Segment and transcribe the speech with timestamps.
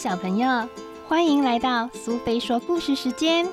[0.00, 0.48] 小朋友，
[1.06, 3.46] 欢迎来到苏菲说故事时间。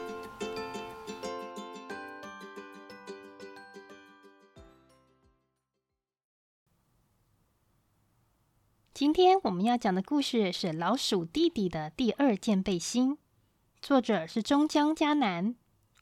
[8.94, 13.16] 今天我们要讲的故事是《老鼠弟弟的第二件背心》，
[13.82, 15.54] 作者是中江嘉南，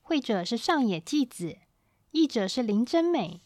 [0.03, 1.57] 绘者是上野纪子，
[2.11, 3.41] 译者是林真美，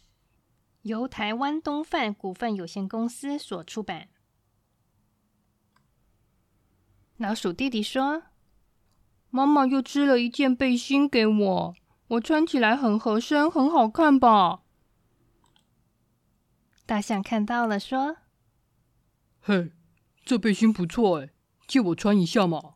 [0.82, 4.10] 由台湾东贩股份有限公司所出版。
[7.20, 8.24] 老鼠弟弟说
[9.30, 11.76] ：“妈妈又织了一件背心给我，
[12.08, 14.62] 我穿起来很合身，很好看吧？”
[16.88, 18.16] 大象看到了，说
[19.44, 19.74] ：“嘿，
[20.24, 21.32] 这背心不错哎，
[21.68, 22.76] 借我穿一下嘛。”“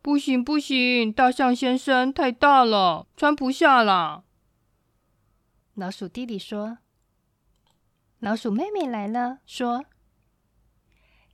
[0.00, 4.22] 不行不行，大象先生太大了，穿不下啦。”
[5.74, 6.78] 老鼠弟弟说。
[8.20, 9.84] 老鼠妹妹来了，说。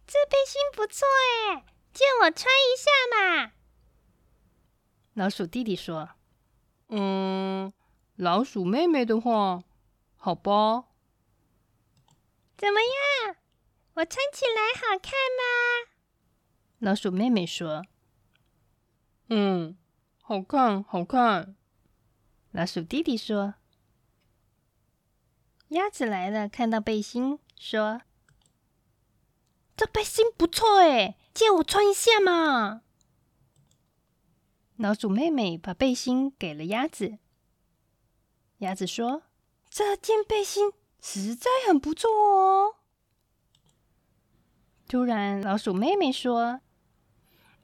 [0.06, 1.06] 这背心不错
[1.50, 3.52] 哎，借我穿一下嘛。
[5.14, 6.10] 老鼠弟弟说
[6.88, 7.72] ：“嗯，
[8.16, 9.64] 老鼠妹妹的话，
[10.16, 10.84] 好吧。
[12.56, 13.36] 怎么样？
[13.94, 15.90] 我穿起来好看吗？”
[16.80, 17.84] 老鼠妹妹说
[19.30, 19.76] ：“嗯，
[20.20, 21.56] 好看，好看。”
[22.52, 23.54] 老鼠弟弟说
[25.68, 28.02] ：“鸭子来了，看到背心，说。”
[29.76, 32.82] 这背心不错哎，借我穿一下嘛。
[34.76, 37.18] 老鼠妹妹把背心给了鸭子。
[38.58, 39.22] 鸭子说
[39.68, 42.76] ：“这件背心实在很不错哦。”
[44.88, 46.40] 突然，老鼠妹妹说：“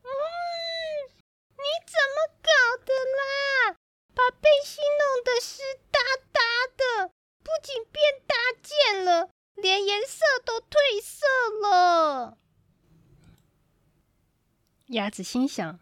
[0.02, 0.10] 嗯，
[1.56, 2.50] 你怎么搞
[2.84, 3.76] 的啦？
[4.14, 6.00] 把背心弄得湿哒
[6.32, 6.40] 哒
[6.76, 11.26] 的，不仅变大件了。”连颜色都褪色
[11.62, 12.38] 了。
[14.86, 15.78] 鸭子心想：“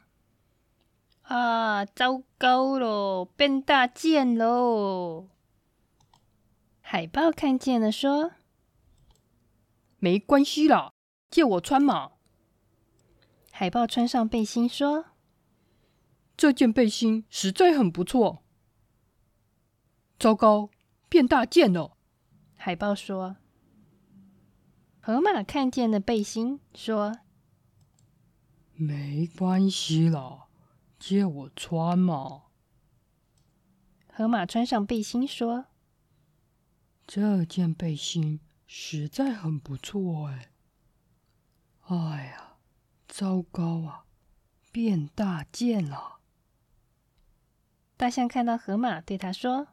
[1.23, 5.29] 啊，糟糕了，变大件喽！”
[6.81, 8.33] 海豹看见了，说
[9.99, 10.93] ：“没关系啦，
[11.31, 12.13] 借我穿嘛。”
[13.51, 15.07] 海豹穿上背心，说
[16.37, 18.43] ：“这件背心实在很不错。”
[20.19, 20.71] 糟糕，
[21.09, 21.97] 变大件了。
[22.57, 23.37] 海豹说。
[25.09, 27.21] 河马看见了背心，说
[28.77, 30.49] ：“没关系啦，
[30.99, 32.43] 借我穿嘛。”
[34.13, 35.65] 河马穿上背心，说
[37.09, 40.51] ：“这件背心实在很不错哎。”
[41.89, 42.59] 哎呀，
[43.09, 44.05] 糟糕啊，
[44.71, 46.19] 变大件了。
[47.97, 49.69] 大象看到河马，对他说：“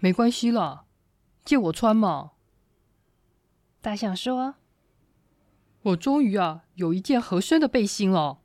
[0.00, 0.86] 没关系啦，
[1.44, 2.32] 借我穿嘛。”
[3.82, 4.54] 大象说
[5.82, 8.38] ：“我终于啊，有一件合身的背心了。”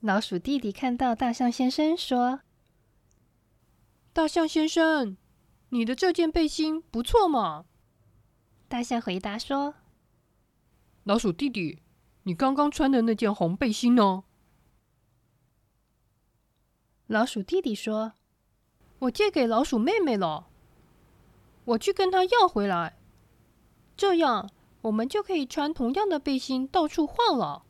[0.00, 2.40] 老鼠弟弟看到大象先生说
[4.12, 5.16] ：“大象先生，
[5.70, 7.64] 你的这件背心不错嘛？”
[8.68, 9.76] 大象回答说
[11.04, 11.78] ：“老鼠弟弟，
[12.24, 14.24] 你刚刚穿的那件红背心呢？”
[17.08, 18.12] 老鼠弟弟说
[19.00, 20.48] ：“我借给老鼠妹妹了，
[21.64, 22.94] 我去跟她要回来。”
[23.96, 24.50] 这样，
[24.82, 27.62] 我们就可以穿同样的背心到处晃了。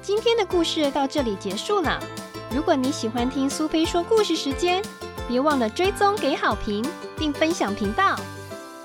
[0.00, 2.00] 今天的故事到这里结束了。
[2.54, 4.82] 如果你喜欢听苏菲说故事时间，
[5.28, 6.84] 别忘了追踪、给好评，
[7.18, 8.16] 并分享频道。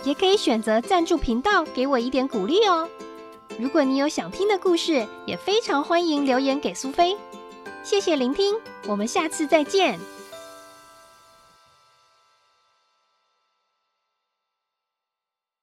[0.04, 2.90] 也可以选择赞助频道，给我一点鼓励哦。
[3.60, 7.16] 如果你有想听的故事，也非常欢迎留言给苏菲。
[7.84, 8.56] 谢谢聆听，
[8.88, 10.00] 我们下次再见。